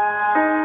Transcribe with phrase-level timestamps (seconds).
[0.00, 0.59] Música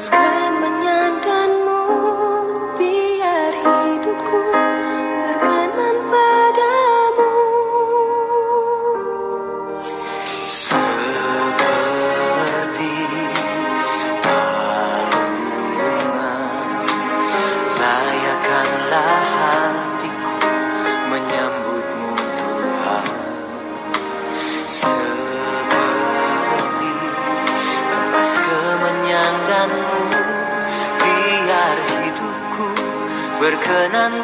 [0.00, 0.39] was good.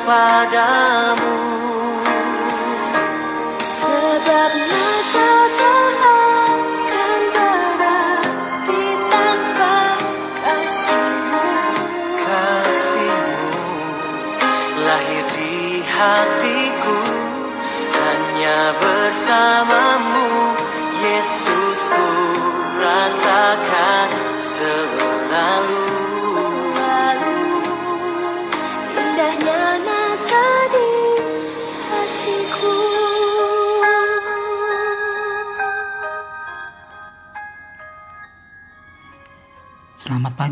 [0.07, 1.26] Padamu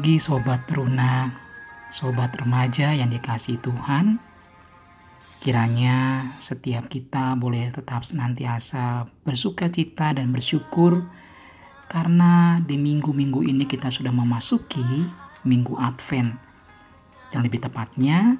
[0.04, 1.32] pagi Sobat Runa,
[1.88, 4.20] Sobat remaja yang dikasih Tuhan.
[5.40, 11.08] Kiranya setiap kita boleh tetap senantiasa bersuka cita dan bersyukur
[11.88, 15.08] karena di minggu-minggu ini kita sudah memasuki
[15.48, 16.36] minggu Advent.
[17.32, 18.36] Yang lebih tepatnya,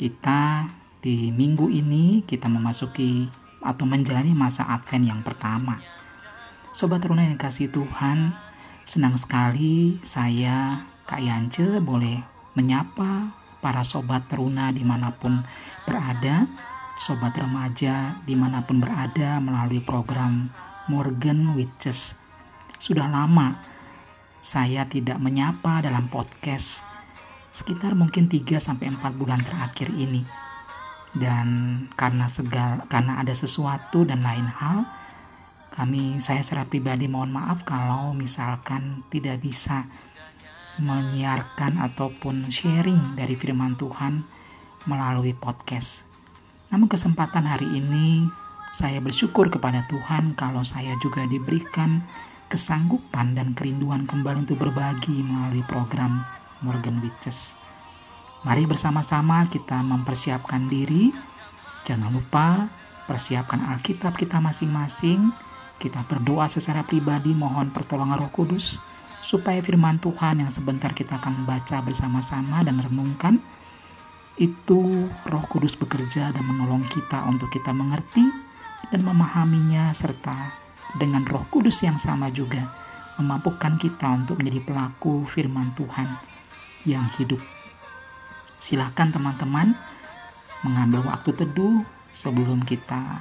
[0.00, 0.64] kita
[1.04, 3.28] di minggu ini kita memasuki
[3.60, 5.76] atau menjalani masa Advent yang pertama.
[6.72, 8.45] Sobat Runa yang kasih Tuhan,
[8.86, 12.22] senang sekali saya Kak Yance boleh
[12.54, 15.42] menyapa para sobat teruna di mana pun
[15.82, 16.46] berada,
[17.02, 20.54] sobat remaja di mana pun berada melalui program
[20.86, 22.14] Morgan Witches.
[22.78, 23.58] Sudah lama
[24.38, 26.86] saya tidak menyapa dalam podcast
[27.50, 28.78] sekitar mungkin 3-4
[29.18, 30.22] bulan terakhir ini.
[31.10, 31.48] Dan
[31.98, 34.86] karena segal, karena ada sesuatu dan lain hal,
[35.76, 39.84] kami saya secara pribadi mohon maaf kalau misalkan tidak bisa
[40.80, 44.24] menyiarkan ataupun sharing dari firman Tuhan
[44.88, 46.08] melalui podcast.
[46.72, 48.24] Namun kesempatan hari ini
[48.72, 52.04] saya bersyukur kepada Tuhan kalau saya juga diberikan
[52.48, 56.24] kesanggupan dan kerinduan kembali untuk berbagi melalui program
[56.64, 57.52] Morgan Witches.
[58.46, 61.10] Mari bersama-sama kita mempersiapkan diri.
[61.82, 62.70] Jangan lupa
[63.10, 65.45] persiapkan Alkitab kita masing-masing.
[65.76, 68.80] Kita berdoa secara pribadi mohon pertolongan Roh Kudus
[69.20, 73.42] supaya firman Tuhan yang sebentar kita akan baca bersama-sama dan renungkan
[74.36, 78.24] itu Roh Kudus bekerja dan menolong kita untuk kita mengerti
[78.92, 80.52] dan memahaminya serta
[80.96, 82.68] dengan Roh Kudus yang sama juga
[83.16, 86.08] memampukan kita untuk menjadi pelaku firman Tuhan
[86.84, 87.40] yang hidup.
[88.60, 89.74] Silakan teman-teman
[90.62, 91.82] mengambil waktu teduh
[92.12, 93.20] sebelum kita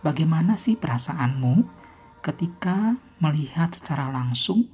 [0.00, 1.68] Bagaimana sih perasaanmu
[2.24, 4.64] ketika melihat secara langsung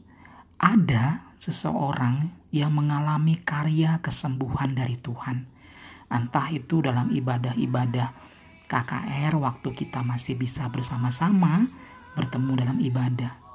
[0.62, 5.50] ada seseorang yang mengalami karya kesembuhan dari Tuhan.
[6.06, 8.09] Entah itu dalam ibadah-ibadah
[8.71, 11.67] KKR waktu kita masih bisa bersama-sama
[12.15, 13.45] bertemu dalam ibadah.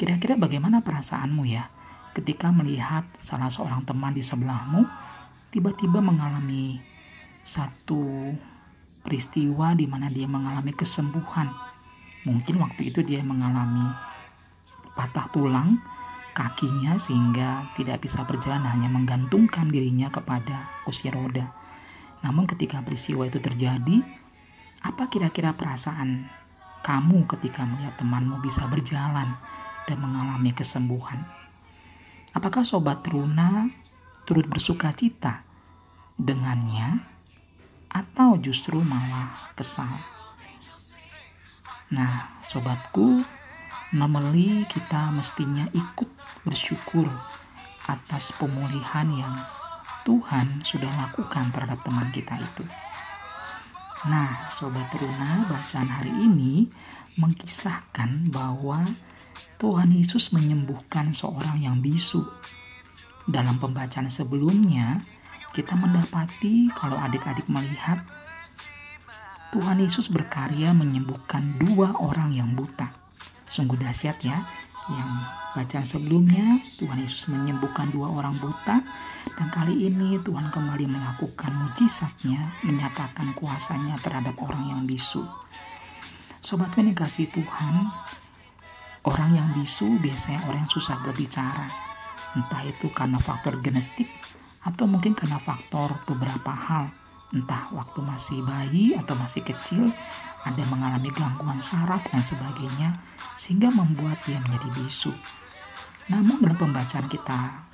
[0.00, 1.68] Kira-kira bagaimana perasaanmu ya
[2.16, 4.88] ketika melihat salah seorang teman di sebelahmu
[5.52, 6.80] tiba-tiba mengalami
[7.44, 8.32] satu
[9.04, 11.52] peristiwa di mana dia mengalami kesembuhan.
[12.24, 13.92] Mungkin waktu itu dia mengalami
[14.96, 15.76] patah tulang
[16.32, 21.52] kakinya sehingga tidak bisa berjalan hanya menggantungkan dirinya kepada kursi roda.
[22.24, 24.00] Namun ketika peristiwa itu terjadi,
[24.80, 26.24] apa kira-kira perasaan
[26.80, 29.36] kamu ketika melihat temanmu bisa berjalan
[29.90, 31.26] dan mengalami kesembuhan?
[32.30, 33.66] Apakah sobat Runa
[34.22, 35.42] turut bersuka cita
[36.14, 37.02] dengannya
[37.90, 39.98] atau justru malah kesal?
[41.90, 43.26] Nah, sobatku,
[43.90, 46.06] normally kita mestinya ikut
[46.46, 47.10] bersyukur
[47.90, 49.34] atas pemulihan yang
[50.06, 52.64] Tuhan sudah lakukan terhadap teman kita itu.
[54.08, 56.64] Nah, Sobat Runa, bacaan hari ini
[57.20, 58.96] mengkisahkan bahwa
[59.60, 62.24] Tuhan Yesus menyembuhkan seorang yang bisu.
[63.28, 65.04] Dalam pembacaan sebelumnya,
[65.52, 68.00] kita mendapati kalau adik-adik melihat
[69.50, 72.90] Tuhan Yesus berkarya menyembuhkan dua orang yang buta.
[73.50, 74.46] Sungguh dahsyat ya,
[74.90, 75.10] yang
[75.54, 78.82] bacaan sebelumnya Tuhan Yesus menyembuhkan dua orang buta
[79.34, 85.22] dan kali ini Tuhan kembali melakukan mujizatnya menyatakan kuasanya terhadap orang yang bisu
[86.40, 87.92] Sobat kasih Tuhan
[89.06, 91.68] orang yang bisu biasanya orang yang susah berbicara
[92.36, 94.06] entah itu karena faktor genetik
[94.60, 96.92] atau mungkin karena faktor beberapa hal
[97.30, 99.94] entah waktu masih bayi atau masih kecil
[100.42, 102.98] ada mengalami gangguan saraf dan sebagainya
[103.38, 105.12] sehingga membuat dia menjadi bisu.
[106.10, 107.70] Namun dalam pembacaan kita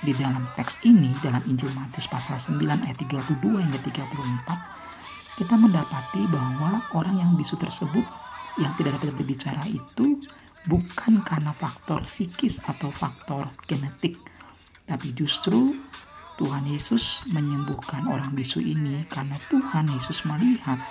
[0.00, 2.56] di dalam teks ini dalam Injil Matius pasal 9
[2.86, 8.04] ayat 32 hingga 34 kita mendapati bahwa orang yang bisu tersebut
[8.56, 10.20] yang tidak dapat berbicara itu
[10.68, 14.20] bukan karena faktor psikis atau faktor genetik
[14.90, 15.78] tapi justru
[16.40, 20.82] Tuhan Yesus menyembuhkan orang bisu ini karena Tuhan Yesus melihat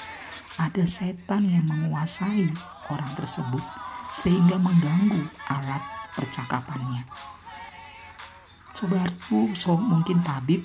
[0.55, 2.47] ada setan yang menguasai
[2.87, 3.59] orang tersebut
[4.15, 5.83] sehingga mengganggu alat
[6.13, 7.03] percakapannya.
[8.77, 10.63] Sobatku, so mungkin tabib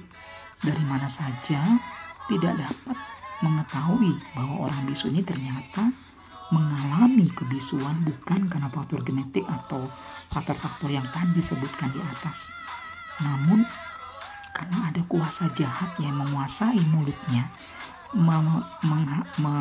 [0.62, 1.64] dari mana saja
[2.30, 2.96] tidak dapat
[3.42, 5.90] mengetahui bahwa orang bisu ini ternyata
[6.54, 9.90] mengalami kebisuan bukan karena faktor genetik atau
[10.30, 12.54] faktor-faktor yang tadi disebutkan di atas.
[13.18, 13.66] Namun
[14.54, 17.50] karena ada kuasa jahat yang menguasai mulutnya
[18.14, 18.38] me,
[18.86, 19.06] meng,
[19.42, 19.54] me,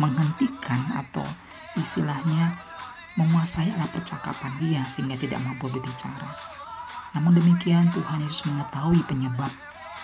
[0.00, 1.24] menghentikan atau
[1.76, 2.56] istilahnya
[3.20, 6.32] menguasai alat percakapan dia sehingga tidak mampu berbicara.
[7.12, 9.52] Namun demikian Tuhan Yesus mengetahui penyebab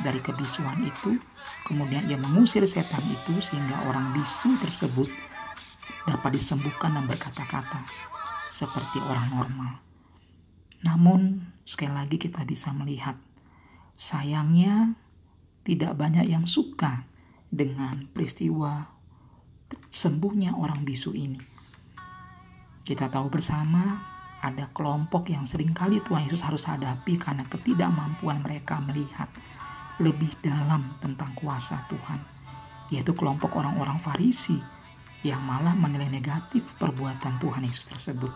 [0.05, 1.17] dari kebisuan itu,
[1.65, 5.09] kemudian ia mengusir setan itu sehingga orang bisu tersebut
[6.07, 7.83] dapat disembuhkan dan berkata-kata
[8.49, 9.73] seperti orang normal.
[10.87, 13.19] Namun sekali lagi kita bisa melihat
[13.97, 14.93] Sayangnya,
[15.65, 17.09] tidak banyak yang suka
[17.49, 18.85] dengan peristiwa
[19.89, 21.41] sembuhnya orang bisu ini.
[22.85, 23.97] Kita tahu bersama
[24.45, 29.33] ada kelompok yang sering kali Tuhan Yesus harus hadapi karena ketidakmampuan mereka melihat
[29.97, 32.21] lebih dalam tentang kuasa Tuhan,
[32.93, 34.61] yaitu kelompok orang-orang Farisi
[35.25, 38.33] yang malah menilai negatif perbuatan Tuhan Yesus tersebut.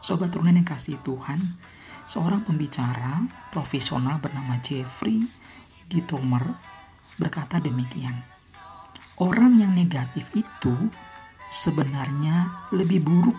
[0.00, 1.58] Sobat turunan yang kasih Tuhan,
[2.06, 5.26] Seorang pembicara profesional bernama Jeffrey
[5.90, 6.54] Gitomer
[7.18, 8.22] berkata demikian.
[9.18, 10.74] Orang yang negatif itu
[11.50, 13.34] sebenarnya lebih buruk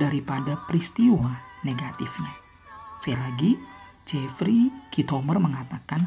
[0.00, 2.32] daripada peristiwa negatifnya.
[2.96, 3.50] Sekali lagi,
[4.08, 6.00] Jeffrey Gitomer mengatakan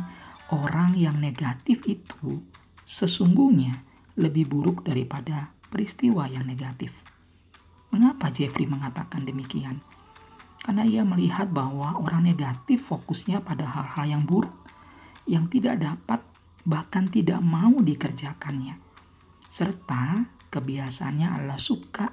[0.50, 2.42] orang yang negatif itu
[2.82, 3.78] sesungguhnya
[4.20, 6.92] lebih buruk daripada peristiwa yang negatif.
[7.92, 9.84] Mengapa Jeffrey mengatakan demikian?
[10.62, 14.54] Karena ia melihat bahwa orang negatif fokusnya pada hal-hal yang buruk,
[15.26, 16.22] yang tidak dapat
[16.62, 18.78] bahkan tidak mau dikerjakannya.
[19.50, 22.08] Serta kebiasaannya adalah suka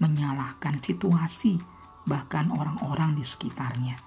[0.00, 1.60] menyalahkan situasi,
[2.08, 4.00] bahkan orang-orang di sekitarnya.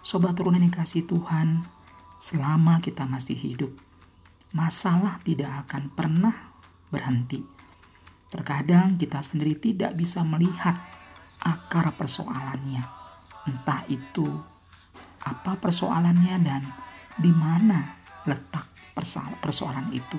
[0.00, 1.68] Sobat turunan yang kasih Tuhan,
[2.16, 3.72] selama kita masih hidup,
[4.54, 6.54] masalah tidak akan pernah
[6.86, 7.42] berhenti.
[8.30, 10.78] Terkadang kita sendiri tidak bisa melihat
[11.42, 12.86] akar persoalannya.
[13.50, 14.24] Entah itu
[15.26, 16.62] apa persoalannya dan
[17.18, 18.70] di mana letak
[19.42, 20.16] persoalan itu.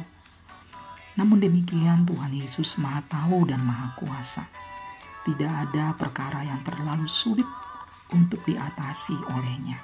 [1.15, 4.46] Namun demikian Tuhan Yesus Maha Tahu dan Maha Kuasa.
[5.25, 7.50] tidak ada perkara yang terlalu sulit
[8.13, 9.82] untuk diatasi olehnya.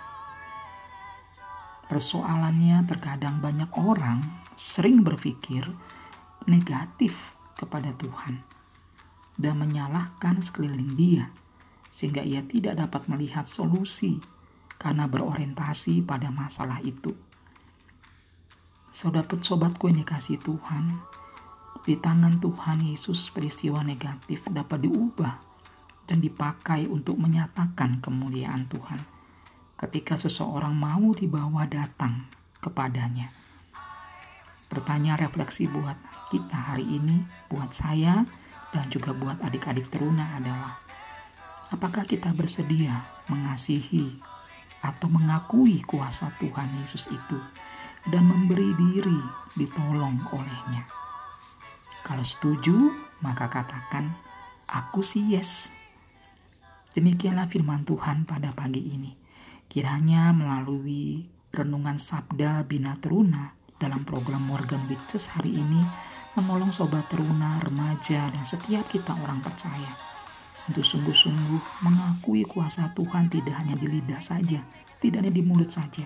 [1.89, 5.67] Persoalannya terkadang banyak orang sering berpikir
[6.47, 7.15] negatif
[7.57, 8.41] kepada Tuhan
[9.37, 11.29] dan menyalahkan sekeliling dia
[11.91, 14.17] sehingga ia tidak dapat melihat solusi
[14.81, 17.13] karena berorientasi pada masalah itu.
[18.91, 20.99] Sobat-sobatku yang dikasih Tuhan,
[21.81, 25.33] di tangan Tuhan Yesus peristiwa negatif dapat diubah
[26.05, 29.01] dan dipakai untuk menyatakan kemuliaan Tuhan.
[29.77, 32.29] Ketika seseorang mau dibawa datang
[32.61, 33.40] kepadanya.
[34.71, 35.99] Pertanyaan refleksi buat
[36.31, 38.23] kita hari ini, buat saya,
[38.71, 40.79] dan juga buat adik-adik teruna adalah
[41.75, 44.15] apakah kita bersedia mengasihi
[44.79, 47.35] atau mengakui kuasa Tuhan Yesus itu
[48.07, 49.19] dan memberi diri
[49.59, 50.87] ditolong olehnya.
[52.07, 54.15] Kalau setuju, maka katakan,
[54.65, 55.67] aku sih yes.
[56.95, 59.11] Demikianlah firman Tuhan pada pagi ini.
[59.67, 65.81] Kiranya melalui renungan Sabda Bina Teruna dalam program Morgan Witches hari ini
[66.37, 69.89] menolong sobat teruna, remaja, dan setiap kita orang percaya
[70.69, 74.61] untuk sungguh-sungguh mengakui kuasa Tuhan tidak hanya di lidah saja,
[75.01, 76.05] tidak hanya di mulut saja,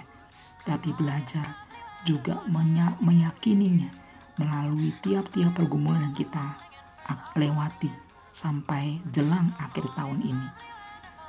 [0.64, 1.68] tapi belajar
[2.08, 2.40] juga
[3.04, 3.92] meyakininya
[4.40, 6.56] melalui tiap-tiap pergumulan yang kita
[7.36, 7.92] lewati
[8.32, 10.48] sampai jelang akhir tahun ini.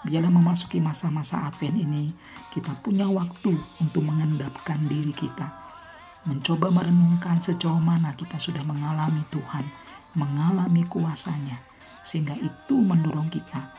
[0.07, 2.15] Biarlah memasuki masa-masa Advent ini,
[2.55, 5.66] kita punya waktu untuk mengendapkan diri kita
[6.27, 9.65] mencoba merenungkan sejauh mana kita sudah mengalami Tuhan,
[10.19, 11.63] mengalami kuasanya,
[12.03, 13.71] sehingga itu mendorong kita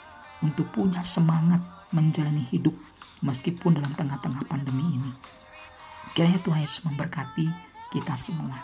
[0.41, 1.59] untuk punya semangat
[1.91, 2.73] menjalani hidup
[3.21, 5.11] meskipun dalam tengah-tengah pandemi ini.
[6.15, 7.45] Kiranya Tuhan Yesus memberkati
[7.93, 8.57] kita semua.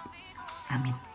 [0.72, 1.13] Amin.